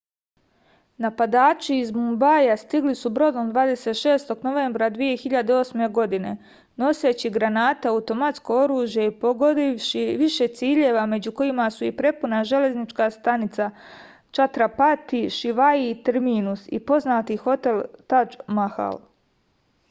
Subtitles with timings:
[1.03, 4.33] napadači iz mumbaja stigli su brodom 26.
[4.47, 5.91] novembra 2008.
[5.97, 6.31] godine
[6.85, 13.71] noseći granate automatsko oružje i pogodivši više ciljeva među kojima su i prepuna železnička stanica
[14.31, 18.99] čatrapati šivaji terminus i poznati hotel tadž mahal